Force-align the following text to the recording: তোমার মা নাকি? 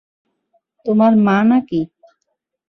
তোমার 0.85 1.11
মা 1.25 1.37
নাকি? 1.49 1.81